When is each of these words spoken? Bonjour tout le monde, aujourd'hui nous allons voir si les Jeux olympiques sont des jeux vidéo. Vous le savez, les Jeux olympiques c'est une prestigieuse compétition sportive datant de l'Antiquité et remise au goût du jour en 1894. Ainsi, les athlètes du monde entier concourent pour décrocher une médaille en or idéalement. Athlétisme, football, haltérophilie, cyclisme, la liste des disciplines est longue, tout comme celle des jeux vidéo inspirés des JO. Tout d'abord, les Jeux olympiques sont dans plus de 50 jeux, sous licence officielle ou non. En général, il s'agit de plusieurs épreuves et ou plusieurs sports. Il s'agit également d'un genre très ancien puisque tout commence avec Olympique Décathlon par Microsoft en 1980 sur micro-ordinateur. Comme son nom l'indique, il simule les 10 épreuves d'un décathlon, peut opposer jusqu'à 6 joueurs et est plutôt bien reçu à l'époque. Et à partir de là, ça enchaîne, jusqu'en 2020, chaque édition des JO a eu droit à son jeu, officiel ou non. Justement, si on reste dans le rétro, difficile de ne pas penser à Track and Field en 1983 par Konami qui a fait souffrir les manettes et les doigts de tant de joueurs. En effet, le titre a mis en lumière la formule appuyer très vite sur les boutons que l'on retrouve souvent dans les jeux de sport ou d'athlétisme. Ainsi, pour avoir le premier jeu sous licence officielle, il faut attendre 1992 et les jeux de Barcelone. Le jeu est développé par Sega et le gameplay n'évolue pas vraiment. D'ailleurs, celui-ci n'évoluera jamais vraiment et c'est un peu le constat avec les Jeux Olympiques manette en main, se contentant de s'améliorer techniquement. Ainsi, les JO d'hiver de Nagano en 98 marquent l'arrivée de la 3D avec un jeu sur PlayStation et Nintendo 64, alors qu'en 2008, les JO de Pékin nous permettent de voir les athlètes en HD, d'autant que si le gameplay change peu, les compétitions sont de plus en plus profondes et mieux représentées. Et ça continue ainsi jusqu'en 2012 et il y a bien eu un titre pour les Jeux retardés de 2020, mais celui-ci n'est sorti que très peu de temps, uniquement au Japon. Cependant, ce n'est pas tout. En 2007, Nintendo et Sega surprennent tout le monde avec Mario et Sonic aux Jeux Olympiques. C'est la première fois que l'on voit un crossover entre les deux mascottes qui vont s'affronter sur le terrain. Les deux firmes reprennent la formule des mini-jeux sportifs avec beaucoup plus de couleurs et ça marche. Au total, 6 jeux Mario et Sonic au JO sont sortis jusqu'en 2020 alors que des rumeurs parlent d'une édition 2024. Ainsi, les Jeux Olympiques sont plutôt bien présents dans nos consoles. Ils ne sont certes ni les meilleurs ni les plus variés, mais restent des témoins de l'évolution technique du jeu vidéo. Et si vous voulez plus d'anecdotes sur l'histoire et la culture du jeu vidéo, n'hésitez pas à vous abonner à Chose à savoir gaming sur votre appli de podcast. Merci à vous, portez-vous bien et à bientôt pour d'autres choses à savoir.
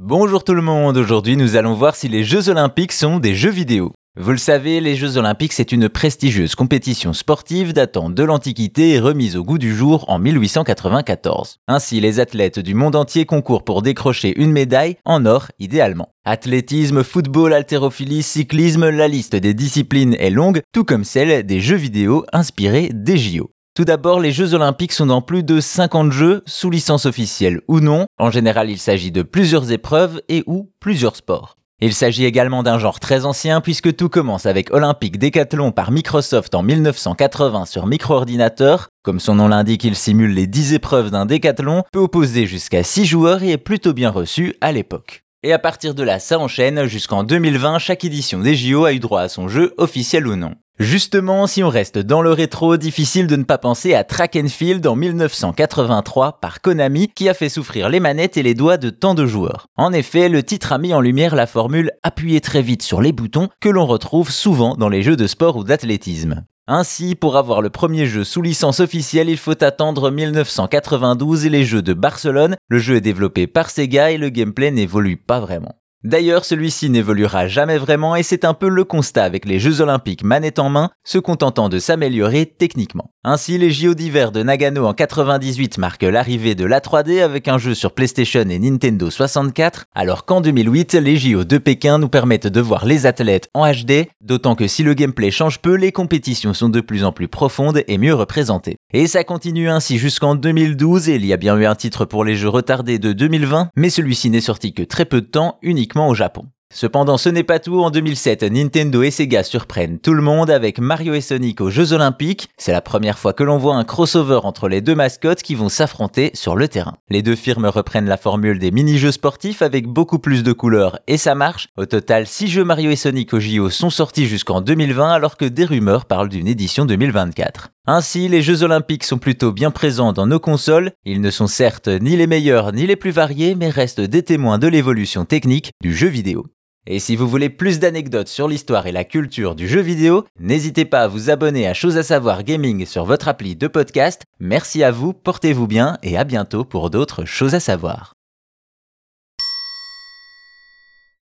Bonjour 0.00 0.44
tout 0.44 0.54
le 0.54 0.62
monde, 0.62 0.96
aujourd'hui 0.96 1.36
nous 1.36 1.56
allons 1.56 1.74
voir 1.74 1.96
si 1.96 2.06
les 2.06 2.22
Jeux 2.22 2.48
olympiques 2.48 2.92
sont 2.92 3.18
des 3.18 3.34
jeux 3.34 3.50
vidéo. 3.50 3.94
Vous 4.16 4.30
le 4.30 4.38
savez, 4.38 4.80
les 4.80 4.94
Jeux 4.94 5.16
olympiques 5.16 5.52
c'est 5.52 5.72
une 5.72 5.88
prestigieuse 5.88 6.54
compétition 6.54 7.12
sportive 7.12 7.72
datant 7.72 8.08
de 8.08 8.22
l'Antiquité 8.22 8.90
et 8.90 9.00
remise 9.00 9.36
au 9.36 9.42
goût 9.42 9.58
du 9.58 9.74
jour 9.74 10.08
en 10.08 10.20
1894. 10.20 11.56
Ainsi, 11.66 12.00
les 12.00 12.20
athlètes 12.20 12.60
du 12.60 12.74
monde 12.74 12.94
entier 12.94 13.26
concourent 13.26 13.64
pour 13.64 13.82
décrocher 13.82 14.40
une 14.40 14.52
médaille 14.52 14.98
en 15.04 15.26
or 15.26 15.48
idéalement. 15.58 16.10
Athlétisme, 16.24 17.02
football, 17.02 17.52
haltérophilie, 17.52 18.22
cyclisme, 18.22 18.88
la 18.90 19.08
liste 19.08 19.34
des 19.34 19.52
disciplines 19.52 20.14
est 20.20 20.30
longue, 20.30 20.60
tout 20.72 20.84
comme 20.84 21.02
celle 21.02 21.44
des 21.44 21.58
jeux 21.58 21.74
vidéo 21.74 22.24
inspirés 22.32 22.92
des 22.94 23.18
JO. 23.18 23.50
Tout 23.78 23.84
d'abord, 23.84 24.18
les 24.18 24.32
Jeux 24.32 24.54
olympiques 24.54 24.92
sont 24.92 25.06
dans 25.06 25.22
plus 25.22 25.44
de 25.44 25.60
50 25.60 26.10
jeux, 26.10 26.42
sous 26.46 26.68
licence 26.68 27.06
officielle 27.06 27.60
ou 27.68 27.78
non. 27.78 28.06
En 28.18 28.28
général, 28.28 28.70
il 28.70 28.78
s'agit 28.78 29.12
de 29.12 29.22
plusieurs 29.22 29.70
épreuves 29.70 30.20
et 30.28 30.42
ou 30.48 30.72
plusieurs 30.80 31.14
sports. 31.14 31.54
Il 31.80 31.94
s'agit 31.94 32.24
également 32.24 32.64
d'un 32.64 32.80
genre 32.80 32.98
très 32.98 33.24
ancien 33.24 33.60
puisque 33.60 33.94
tout 33.94 34.08
commence 34.08 34.46
avec 34.46 34.74
Olympique 34.74 35.16
Décathlon 35.16 35.70
par 35.70 35.92
Microsoft 35.92 36.56
en 36.56 36.64
1980 36.64 37.66
sur 37.66 37.86
micro-ordinateur. 37.86 38.88
Comme 39.04 39.20
son 39.20 39.36
nom 39.36 39.46
l'indique, 39.46 39.84
il 39.84 39.94
simule 39.94 40.34
les 40.34 40.48
10 40.48 40.74
épreuves 40.74 41.12
d'un 41.12 41.24
décathlon, 41.24 41.84
peut 41.92 42.00
opposer 42.00 42.48
jusqu'à 42.48 42.82
6 42.82 43.04
joueurs 43.04 43.44
et 43.44 43.50
est 43.50 43.58
plutôt 43.58 43.92
bien 43.92 44.10
reçu 44.10 44.56
à 44.60 44.72
l'époque. 44.72 45.22
Et 45.44 45.52
à 45.52 45.60
partir 45.60 45.94
de 45.94 46.02
là, 46.02 46.18
ça 46.18 46.40
enchaîne, 46.40 46.86
jusqu'en 46.86 47.22
2020, 47.22 47.78
chaque 47.78 48.04
édition 48.04 48.40
des 48.40 48.56
JO 48.56 48.86
a 48.86 48.92
eu 48.92 48.98
droit 48.98 49.20
à 49.20 49.28
son 49.28 49.46
jeu, 49.46 49.72
officiel 49.76 50.26
ou 50.26 50.34
non. 50.34 50.56
Justement, 50.78 51.48
si 51.48 51.64
on 51.64 51.68
reste 51.68 51.98
dans 51.98 52.22
le 52.22 52.30
rétro, 52.30 52.76
difficile 52.76 53.26
de 53.26 53.34
ne 53.34 53.42
pas 53.42 53.58
penser 53.58 53.94
à 53.94 54.04
Track 54.04 54.36
and 54.36 54.46
Field 54.46 54.86
en 54.86 54.94
1983 54.94 56.38
par 56.40 56.60
Konami 56.60 57.08
qui 57.08 57.28
a 57.28 57.34
fait 57.34 57.48
souffrir 57.48 57.88
les 57.88 57.98
manettes 57.98 58.36
et 58.36 58.44
les 58.44 58.54
doigts 58.54 58.76
de 58.76 58.90
tant 58.90 59.14
de 59.14 59.26
joueurs. 59.26 59.66
En 59.76 59.92
effet, 59.92 60.28
le 60.28 60.44
titre 60.44 60.72
a 60.72 60.78
mis 60.78 60.94
en 60.94 61.00
lumière 61.00 61.34
la 61.34 61.48
formule 61.48 61.90
appuyer 62.04 62.40
très 62.40 62.62
vite 62.62 62.82
sur 62.82 63.02
les 63.02 63.10
boutons 63.10 63.48
que 63.60 63.68
l'on 63.68 63.86
retrouve 63.86 64.30
souvent 64.30 64.76
dans 64.76 64.88
les 64.88 65.02
jeux 65.02 65.16
de 65.16 65.26
sport 65.26 65.56
ou 65.56 65.64
d'athlétisme. 65.64 66.44
Ainsi, 66.68 67.16
pour 67.16 67.36
avoir 67.36 67.60
le 67.60 67.70
premier 67.70 68.06
jeu 68.06 68.22
sous 68.22 68.42
licence 68.42 68.78
officielle, 68.78 69.30
il 69.30 69.38
faut 69.38 69.64
attendre 69.64 70.12
1992 70.12 71.44
et 71.44 71.50
les 71.50 71.64
jeux 71.64 71.82
de 71.82 71.92
Barcelone. 71.92 72.54
Le 72.68 72.78
jeu 72.78 72.94
est 72.94 73.00
développé 73.00 73.48
par 73.48 73.70
Sega 73.70 74.12
et 74.12 74.18
le 74.18 74.28
gameplay 74.28 74.70
n'évolue 74.70 75.16
pas 75.16 75.40
vraiment. 75.40 75.74
D'ailleurs, 76.04 76.44
celui-ci 76.44 76.90
n'évoluera 76.90 77.48
jamais 77.48 77.76
vraiment 77.76 78.14
et 78.14 78.22
c'est 78.22 78.44
un 78.44 78.54
peu 78.54 78.68
le 78.68 78.84
constat 78.84 79.24
avec 79.24 79.44
les 79.44 79.58
Jeux 79.58 79.80
Olympiques 79.80 80.22
manette 80.22 80.60
en 80.60 80.68
main, 80.68 80.90
se 81.04 81.18
contentant 81.18 81.68
de 81.68 81.80
s'améliorer 81.80 82.46
techniquement. 82.46 83.10
Ainsi, 83.30 83.58
les 83.58 83.70
JO 83.70 83.92
d'hiver 83.92 84.32
de 84.32 84.42
Nagano 84.42 84.86
en 84.86 84.94
98 84.94 85.76
marquent 85.76 86.04
l'arrivée 86.04 86.54
de 86.54 86.64
la 86.64 86.80
3D 86.80 87.20
avec 87.20 87.46
un 87.46 87.58
jeu 87.58 87.74
sur 87.74 87.92
PlayStation 87.92 88.40
et 88.48 88.58
Nintendo 88.58 89.10
64, 89.10 89.84
alors 89.94 90.24
qu'en 90.24 90.40
2008, 90.40 90.94
les 90.94 91.18
JO 91.18 91.44
de 91.44 91.58
Pékin 91.58 91.98
nous 91.98 92.08
permettent 92.08 92.46
de 92.46 92.60
voir 92.62 92.86
les 92.86 93.04
athlètes 93.04 93.50
en 93.52 93.70
HD, 93.70 94.08
d'autant 94.22 94.54
que 94.54 94.66
si 94.66 94.82
le 94.82 94.94
gameplay 94.94 95.30
change 95.30 95.58
peu, 95.58 95.74
les 95.74 95.92
compétitions 95.92 96.54
sont 96.54 96.70
de 96.70 96.80
plus 96.80 97.04
en 97.04 97.12
plus 97.12 97.28
profondes 97.28 97.82
et 97.86 97.98
mieux 97.98 98.14
représentées. 98.14 98.78
Et 98.94 99.06
ça 99.06 99.24
continue 99.24 99.68
ainsi 99.68 99.98
jusqu'en 99.98 100.34
2012 100.34 101.10
et 101.10 101.16
il 101.16 101.26
y 101.26 101.34
a 101.34 101.36
bien 101.36 101.54
eu 101.58 101.66
un 101.66 101.74
titre 101.74 102.06
pour 102.06 102.24
les 102.24 102.34
Jeux 102.34 102.48
retardés 102.48 102.98
de 102.98 103.12
2020, 103.12 103.68
mais 103.76 103.90
celui-ci 103.90 104.30
n'est 104.30 104.40
sorti 104.40 104.72
que 104.72 104.82
très 104.82 105.04
peu 105.04 105.20
de 105.20 105.26
temps, 105.26 105.58
uniquement 105.60 106.08
au 106.08 106.14
Japon. 106.14 106.46
Cependant, 106.74 107.16
ce 107.16 107.30
n'est 107.30 107.44
pas 107.44 107.58
tout. 107.58 107.80
En 107.80 107.90
2007, 107.90 108.42
Nintendo 108.42 109.02
et 109.02 109.10
Sega 109.10 109.42
surprennent 109.42 109.98
tout 109.98 110.12
le 110.12 110.20
monde 110.20 110.50
avec 110.50 110.78
Mario 110.78 111.14
et 111.14 111.22
Sonic 111.22 111.62
aux 111.62 111.70
Jeux 111.70 111.94
Olympiques. 111.94 112.50
C'est 112.58 112.72
la 112.72 112.82
première 112.82 113.18
fois 113.18 113.32
que 113.32 113.42
l'on 113.42 113.56
voit 113.56 113.74
un 113.74 113.84
crossover 113.84 114.40
entre 114.44 114.68
les 114.68 114.82
deux 114.82 114.94
mascottes 114.94 115.42
qui 115.42 115.54
vont 115.54 115.70
s'affronter 115.70 116.30
sur 116.34 116.56
le 116.56 116.68
terrain. 116.68 116.98
Les 117.08 117.22
deux 117.22 117.36
firmes 117.36 117.66
reprennent 117.66 118.06
la 118.06 118.18
formule 118.18 118.58
des 118.58 118.70
mini-jeux 118.70 119.12
sportifs 119.12 119.62
avec 119.62 119.86
beaucoup 119.86 120.18
plus 120.18 120.42
de 120.42 120.52
couleurs 120.52 120.98
et 121.06 121.16
ça 121.16 121.34
marche. 121.34 121.68
Au 121.78 121.86
total, 121.86 122.26
6 122.26 122.48
jeux 122.48 122.64
Mario 122.64 122.90
et 122.90 122.96
Sonic 122.96 123.32
au 123.32 123.40
JO 123.40 123.70
sont 123.70 123.90
sortis 123.90 124.26
jusqu'en 124.26 124.60
2020 124.60 125.10
alors 125.10 125.38
que 125.38 125.46
des 125.46 125.64
rumeurs 125.64 126.04
parlent 126.04 126.28
d'une 126.28 126.46
édition 126.46 126.84
2024. 126.84 127.70
Ainsi, 127.86 128.28
les 128.28 128.42
Jeux 128.42 128.62
Olympiques 128.62 129.04
sont 129.04 129.16
plutôt 129.16 129.50
bien 129.50 129.70
présents 129.70 130.12
dans 130.12 130.26
nos 130.26 130.38
consoles. 130.38 130.92
Ils 131.06 131.22
ne 131.22 131.30
sont 131.30 131.46
certes 131.46 131.88
ni 131.88 132.16
les 132.16 132.26
meilleurs 132.26 132.74
ni 132.74 132.86
les 132.86 132.96
plus 132.96 133.12
variés, 133.12 133.54
mais 133.54 133.70
restent 133.70 134.02
des 134.02 134.22
témoins 134.22 134.58
de 134.58 134.68
l'évolution 134.68 135.24
technique 135.24 135.72
du 135.80 135.96
jeu 135.96 136.08
vidéo. 136.08 136.44
Et 136.90 137.00
si 137.00 137.16
vous 137.16 137.28
voulez 137.28 137.50
plus 137.50 137.80
d'anecdotes 137.80 138.28
sur 138.28 138.48
l'histoire 138.48 138.86
et 138.86 138.92
la 138.92 139.04
culture 139.04 139.54
du 139.54 139.68
jeu 139.68 139.82
vidéo, 139.82 140.24
n'hésitez 140.40 140.86
pas 140.86 141.02
à 141.02 141.06
vous 141.06 141.28
abonner 141.28 141.68
à 141.68 141.74
Chose 141.74 141.98
à 141.98 142.02
savoir 142.02 142.44
gaming 142.44 142.86
sur 142.86 143.04
votre 143.04 143.28
appli 143.28 143.56
de 143.56 143.68
podcast. 143.68 144.22
Merci 144.40 144.82
à 144.82 144.90
vous, 144.90 145.12
portez-vous 145.12 145.66
bien 145.66 145.98
et 146.02 146.16
à 146.16 146.24
bientôt 146.24 146.64
pour 146.64 146.88
d'autres 146.88 147.26
choses 147.26 147.54
à 147.54 147.60
savoir. 147.60 148.17